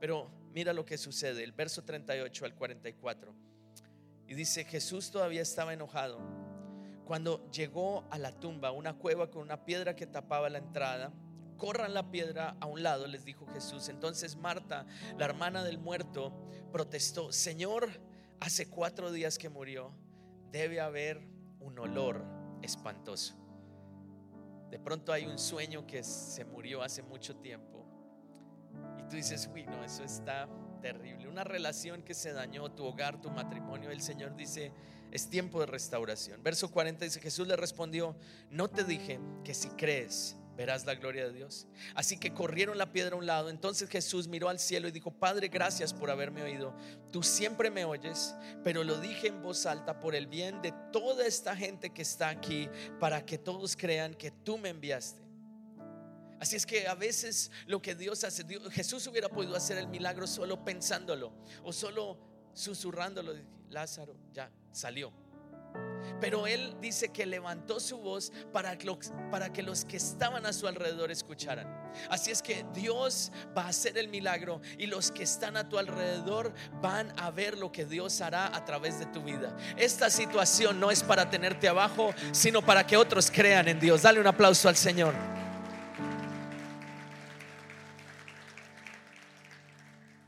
[0.00, 3.34] Pero mira lo que sucede, el verso 38 al 44.
[4.26, 6.18] Y dice, Jesús todavía estaba enojado
[7.10, 11.12] cuando llegó a la tumba, una cueva con una piedra que tapaba la entrada,
[11.56, 13.88] corran la piedra a un lado, les dijo Jesús.
[13.88, 14.86] Entonces Marta,
[15.18, 16.32] la hermana del muerto,
[16.70, 17.90] protestó, Señor,
[18.38, 19.92] hace cuatro días que murió,
[20.52, 21.20] debe haber
[21.60, 22.24] un olor
[22.62, 23.34] espantoso.
[24.70, 27.84] De pronto hay un sueño que se murió hace mucho tiempo.
[28.98, 30.48] Y tú dices, uy, no, eso está
[30.80, 31.28] terrible.
[31.28, 33.90] Una relación que se dañó, tu hogar, tu matrimonio.
[33.90, 34.72] El Señor dice,
[35.10, 36.42] es tiempo de restauración.
[36.42, 38.16] Verso 40 dice, Jesús le respondió,
[38.50, 41.66] no te dije que si crees verás la gloria de Dios.
[41.94, 43.48] Así que corrieron la piedra a un lado.
[43.48, 46.76] Entonces Jesús miró al cielo y dijo, Padre, gracias por haberme oído.
[47.10, 51.26] Tú siempre me oyes, pero lo dije en voz alta por el bien de toda
[51.26, 52.68] esta gente que está aquí,
[52.98, 55.22] para que todos crean que tú me enviaste.
[56.38, 60.26] Así es que a veces lo que Dios hace, Jesús hubiera podido hacer el milagro
[60.26, 61.32] solo pensándolo
[61.64, 62.18] o solo
[62.52, 63.32] susurrándolo.
[63.70, 65.10] Lázaro ya salió.
[66.20, 68.76] Pero él dice que levantó su voz para,
[69.30, 71.80] para que los que estaban a su alrededor escucharan.
[72.08, 75.78] Así es que Dios va a hacer el milagro y los que están a tu
[75.78, 79.56] alrededor van a ver lo que Dios hará a través de tu vida.
[79.76, 84.02] Esta situación no es para tenerte abajo, sino para que otros crean en Dios.
[84.02, 85.14] Dale un aplauso al Señor.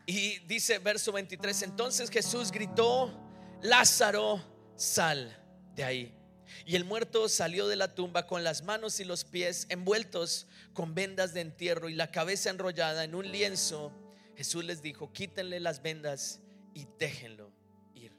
[0.07, 3.19] Y dice verso 23, entonces Jesús gritó,
[3.63, 4.43] Lázaro,
[4.77, 5.42] sal
[5.75, 6.15] de ahí.
[6.67, 10.95] Y el muerto salió de la tumba con las manos y los pies envueltos con
[10.95, 13.93] vendas de entierro y la cabeza enrollada en un lienzo.
[14.37, 16.41] Jesús les dijo, quítenle las vendas
[16.75, 17.53] y déjenlo
[17.95, 18.17] ir.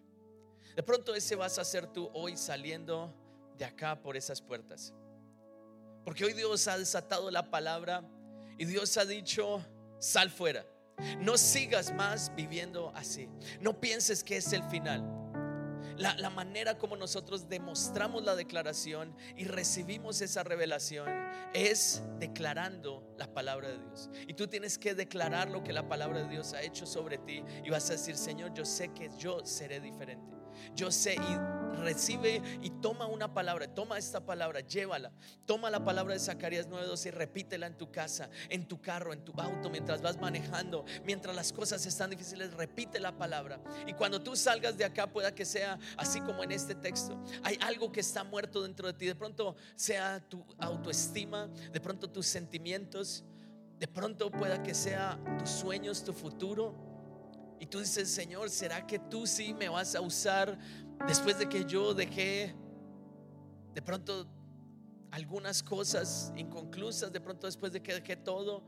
[0.75, 3.13] De pronto ese vas a ser tú hoy saliendo
[3.57, 4.93] de acá por esas puertas.
[6.03, 8.03] Porque hoy Dios ha desatado la palabra
[8.57, 9.65] y Dios ha dicho,
[9.99, 10.65] sal fuera.
[11.19, 13.29] No sigas más viviendo así.
[13.59, 15.22] No pienses que es el final.
[15.97, 21.07] La, la, manera como nosotros demostramos la declaración y recibimos esa revelación
[21.53, 24.09] es declarando la palabra de Dios.
[24.27, 27.43] Y tú tienes que declarar lo que la palabra de Dios ha hecho sobre ti
[27.63, 30.42] y vas a decir, Señor, yo sé que yo seré diferente.
[30.75, 35.11] Yo sé y recibe y toma una palabra, toma esta palabra, llévala.
[35.45, 39.23] Toma la palabra de Zacarías 9:12 y repítela en tu casa, en tu carro, en
[39.23, 43.59] tu auto, mientras vas manejando, mientras las cosas están difíciles, repite la palabra.
[43.85, 47.21] Y cuando tú salgas de acá, pueda que sea así como en este texto.
[47.43, 49.05] Hay algo que está muerto dentro de ti.
[49.05, 53.25] De pronto sea tu autoestima, de pronto tus sentimientos
[53.79, 56.92] de pronto pueda que sea tus sueños, tu futuro.
[57.63, 60.59] Y tú dices, Señor, ¿será que tú sí me vas a usar
[61.07, 62.53] después de que yo dejé
[63.73, 64.27] de pronto
[65.11, 68.65] algunas cosas inconclusas, de pronto después de que dejé todo?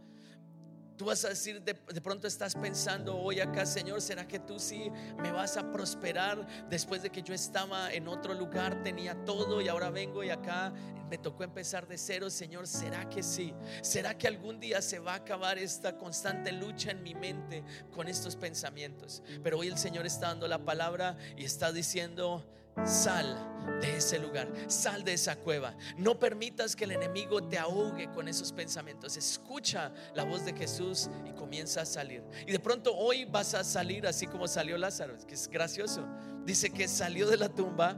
[0.97, 4.89] Tú vas a decir, de, pronto estás pensando hoy acá, Señor, ¿será que tú sí
[5.17, 9.67] me vas a prosperar después de que yo estaba en otro lugar, tenía todo y
[9.67, 10.73] ahora vengo y acá
[11.09, 12.65] me tocó empezar de cero, Señor?
[12.65, 13.53] ¿Será que sí?
[13.81, 18.07] ¿Será que algún día se va a acabar esta constante lucha en mi mente con
[18.07, 19.21] estos pensamientos?
[19.43, 22.45] Pero hoy el Señor está dando la palabra y está diciendo,
[22.83, 25.75] Sal de ese lugar, sal de esa cueva.
[25.97, 29.17] No permitas que el enemigo te ahogue con esos pensamientos.
[29.17, 32.23] Escucha la voz de Jesús y comienza a salir.
[32.45, 36.05] Y de pronto hoy vas a salir así como salió Lázaro, que es gracioso.
[36.43, 37.97] Dice que salió de la tumba.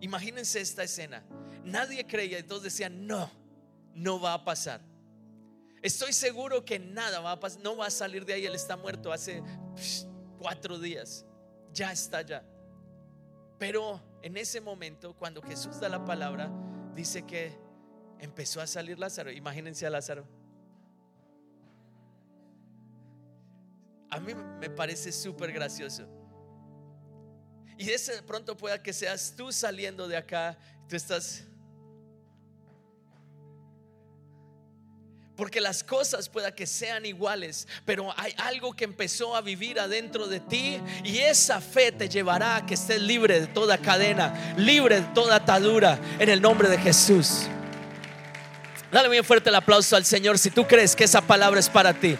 [0.00, 1.24] Imagínense esta escena.
[1.64, 3.30] Nadie creía, todos decían, no,
[3.94, 4.80] no va a pasar.
[5.82, 8.46] Estoy seguro que nada va a pasar, no va a salir de ahí.
[8.46, 9.42] Él está muerto hace
[10.38, 11.24] cuatro días.
[11.72, 12.44] Ya está ya.
[13.60, 16.50] Pero en ese momento, cuando Jesús da la palabra,
[16.94, 17.58] dice que
[18.18, 19.30] empezó a salir Lázaro.
[19.30, 20.26] Imagínense a Lázaro.
[24.08, 26.08] A mí me parece súper gracioso.
[27.76, 31.46] Y de pronto pueda que seas tú saliendo de acá, tú estás
[35.40, 40.26] Porque las cosas pueda que sean iguales, pero hay algo que empezó a vivir adentro
[40.26, 45.00] de ti y esa fe te llevará a que estés libre de toda cadena, libre
[45.00, 47.46] de toda atadura en el nombre de Jesús.
[48.92, 51.94] Dale bien fuerte el aplauso al Señor si tú crees que esa palabra es para
[51.94, 52.18] ti.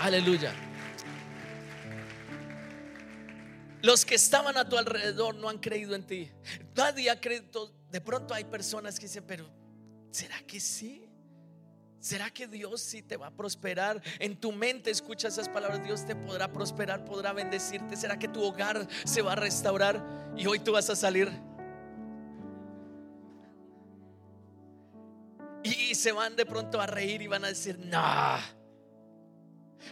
[0.00, 0.52] Aleluya.
[3.80, 6.30] Los que estaban a tu alrededor no han creído en ti.
[6.76, 7.72] Nadie ha creído.
[7.90, 9.61] De pronto hay personas que dicen, pero
[10.12, 11.08] ¿Será que sí?
[11.98, 14.02] ¿Será que Dios sí te va a prosperar?
[14.18, 17.96] En tu mente escucha esas palabras, Dios te podrá prosperar, podrá bendecirte.
[17.96, 20.04] ¿Será que tu hogar se va a restaurar
[20.36, 21.30] y hoy tú vas a salir?
[25.62, 28.36] Y se van de pronto a reír y van a decir, no.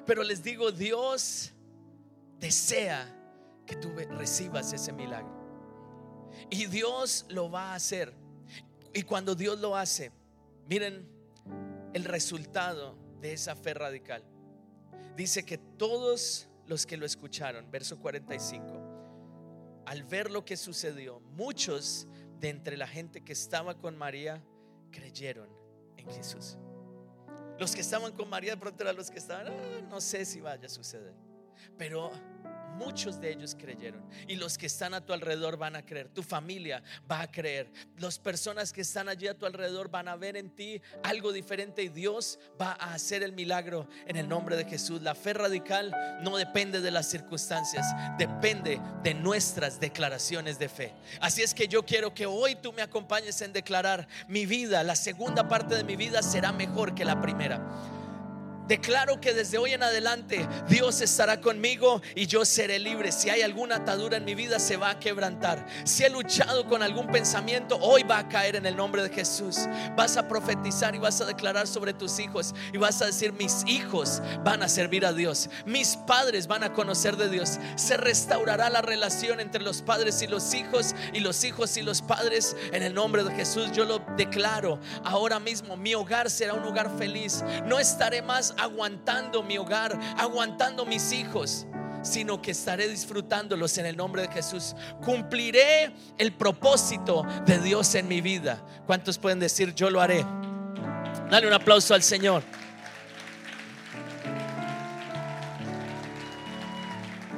[0.05, 1.53] Pero les digo, Dios
[2.39, 3.07] desea
[3.65, 5.41] que tú recibas ese milagro.
[6.51, 8.20] Y Dios lo va a hacer.
[8.93, 10.11] Y cuando Dios lo hace,
[10.67, 11.09] miren
[11.93, 14.25] el resultado de esa fe radical.
[15.17, 22.07] Dice que todos los que lo escucharon, verso 45, al ver lo que sucedió, muchos
[22.39, 24.43] de entre la gente que estaba con María
[24.91, 25.49] creyeron
[25.97, 26.59] en Jesús.
[27.59, 30.41] Los que estaban con María de pronto eran los que estaban, ah, no sé si
[30.41, 31.15] vaya a suceder.
[31.77, 32.11] Pero
[32.77, 34.03] muchos de ellos creyeron.
[34.29, 36.09] Y los que están a tu alrededor van a creer.
[36.09, 37.71] Tu familia va a creer.
[37.99, 41.83] Las personas que están allí a tu alrededor van a ver en ti algo diferente
[41.83, 45.03] y Dios va a hacer el milagro en el nombre de Jesús.
[45.03, 47.87] La fe radical no depende de las circunstancias,
[48.19, 50.93] depende de nuestras declaraciones de fe.
[51.21, 54.97] Así es que yo quiero que hoy tú me acompañes en declarar mi vida, la
[54.97, 57.61] segunda parte de mi vida será mejor que la primera.
[58.71, 63.11] Declaro que desde hoy en adelante Dios estará conmigo y yo seré libre.
[63.11, 65.67] Si hay alguna atadura en mi vida se va a quebrantar.
[65.83, 69.67] Si he luchado con algún pensamiento, hoy va a caer en el nombre de Jesús.
[69.97, 73.65] Vas a profetizar y vas a declarar sobre tus hijos y vas a decir, mis
[73.67, 75.51] hijos van a servir a Dios.
[75.67, 77.59] Mis padres van a conocer de Dios.
[77.75, 82.03] Se restaurará la relación entre los padres y los hijos y los hijos y los
[82.03, 83.73] padres en el nombre de Jesús.
[83.73, 85.77] Yo lo declaro ahora mismo.
[85.77, 87.43] Mi hogar será un hogar feliz.
[87.67, 91.67] No estaré más aguantando mi hogar, aguantando mis hijos,
[92.03, 94.75] sino que estaré disfrutándolos en el nombre de Jesús.
[95.03, 98.63] Cumpliré el propósito de Dios en mi vida.
[98.87, 100.25] ¿Cuántos pueden decir, yo lo haré?
[101.31, 102.43] Dale un aplauso al Señor.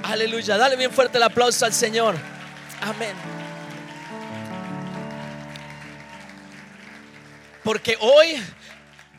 [0.03, 2.17] Aleluya, dale bien fuerte el aplauso al Señor.
[2.81, 3.15] Amén.
[7.63, 8.43] Porque hoy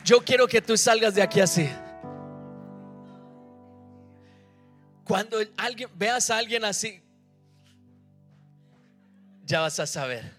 [0.04, 1.70] yo quiero que tú salgas de aquí así.
[5.14, 7.00] Cuando alguien veas a alguien así,
[9.46, 10.34] ya vas a saber,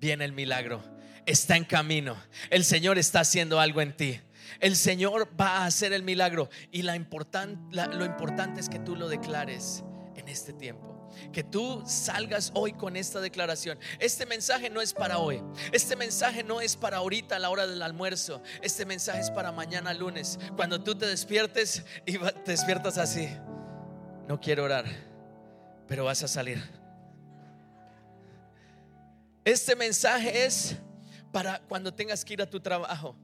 [0.00, 0.82] viene el milagro,
[1.26, 2.16] está en camino,
[2.50, 4.20] el Señor está haciendo algo en ti.
[4.58, 9.08] El Señor va a hacer el milagro y la lo importante es que tú lo
[9.08, 9.84] declares
[10.16, 13.78] en este tiempo que tú salgas hoy con esta declaración.
[14.00, 15.40] Este mensaje no es para hoy.
[15.70, 18.42] Este mensaje no es para ahorita a la hora del almuerzo.
[18.60, 20.36] Este mensaje es para mañana lunes.
[20.56, 23.28] Cuando tú te despiertes y te despiertas así
[24.30, 24.84] no quiero orar,
[25.88, 26.62] pero vas a salir.
[29.44, 30.76] Este mensaje es
[31.32, 33.16] para cuando tengas que ir a tu trabajo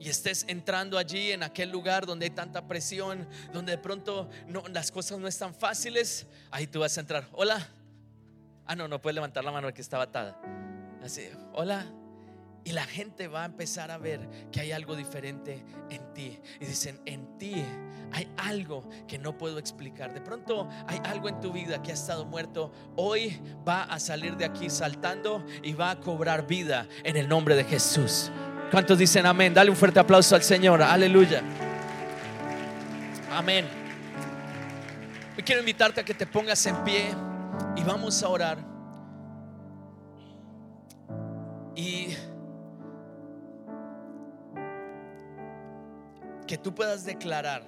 [0.00, 4.30] y estés entrando allí en aquel lugar donde hay tanta presión, donde de pronto
[4.70, 7.28] las cosas no están fáciles, ahí tú vas a entrar.
[7.32, 7.68] Hola.
[8.64, 10.40] Ah, no, no puedes levantar la mano que estaba atada.
[11.02, 12.01] Así, hola.
[12.64, 14.20] Y la gente va a empezar a ver
[14.52, 16.38] que hay algo diferente en ti.
[16.60, 17.64] Y dicen, en ti
[18.12, 20.14] hay algo que no puedo explicar.
[20.14, 22.72] De pronto hay algo en tu vida que ha estado muerto.
[22.96, 27.56] Hoy va a salir de aquí saltando y va a cobrar vida en el nombre
[27.56, 28.30] de Jesús.
[28.70, 29.52] ¿Cuántos dicen amén?
[29.52, 30.82] Dale un fuerte aplauso al Señor.
[30.82, 31.42] Aleluya.
[33.30, 33.66] Amén.
[35.36, 37.14] Hoy quiero invitarte a que te pongas en pie
[37.76, 38.58] y vamos a orar.
[41.74, 42.08] Y
[46.46, 47.66] que tú puedas declarar,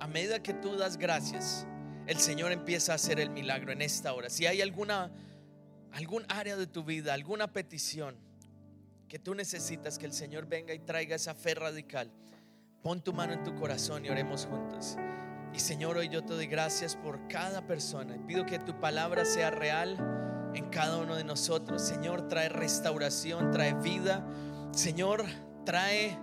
[0.00, 1.66] a medida que tú das gracias,
[2.06, 4.30] el Señor empieza a hacer el milagro en esta hora.
[4.30, 5.10] Si hay alguna
[5.92, 8.16] algún área de tu vida, alguna petición
[9.08, 12.10] que tú necesitas que el Señor venga y traiga esa fe radical,
[12.82, 14.96] pon tu mano en tu corazón y oremos juntos.
[15.54, 18.18] Y Señor, hoy yo te doy gracias por cada persona.
[18.26, 19.96] Pido que tu palabra sea real
[20.54, 21.80] en cada uno de nosotros.
[21.80, 24.26] Señor, trae restauración, trae vida.
[24.72, 25.24] Señor,
[25.64, 26.18] trae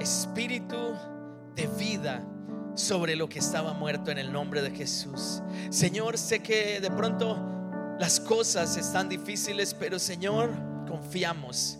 [0.00, 0.94] espíritu
[1.56, 2.22] de vida
[2.74, 5.42] sobre lo que estaba muerto en el nombre de Jesús.
[5.70, 7.42] Señor, sé que de pronto
[7.98, 10.50] las cosas están difíciles, pero Señor,
[10.86, 11.78] confiamos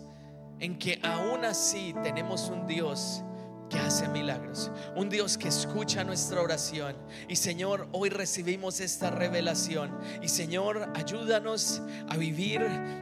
[0.59, 3.23] en que aún así tenemos un Dios
[3.69, 6.95] que hace milagros, un Dios que escucha nuestra oración.
[7.27, 9.97] Y Señor, hoy recibimos esta revelación.
[10.21, 12.61] Y Señor, ayúdanos a vivir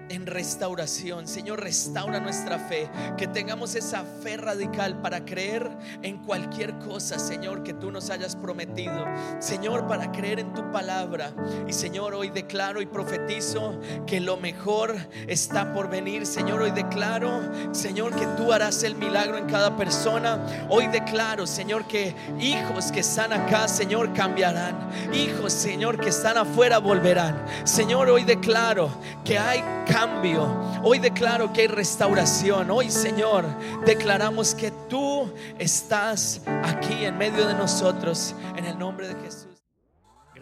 [0.10, 1.28] en restauración.
[1.28, 5.70] Señor, restaura nuestra fe, que tengamos esa fe radical para creer
[6.02, 9.06] en cualquier cosa, Señor, que tú nos hayas prometido.
[9.40, 11.34] Señor, para creer en tu palabra.
[11.68, 14.96] Y Señor, hoy declaro y profetizo que lo mejor
[15.28, 16.26] está por venir.
[16.26, 17.42] Señor, hoy declaro,
[17.74, 20.40] Señor, que tú harás el milagro en cada persona
[20.70, 24.90] Hoy declaro, Señor, que hijos que están acá, Señor, cambiarán.
[25.14, 27.46] Hijos, Señor, que están afuera volverán.
[27.64, 28.90] Señor, hoy declaro
[29.24, 30.48] que hay cambio.
[30.84, 32.70] Hoy declaro que hay restauración.
[32.72, 33.46] Hoy, Señor,
[33.86, 38.36] declaramos que tú estás aquí en medio de nosotros.
[38.56, 39.55] En el nombre de Jesús.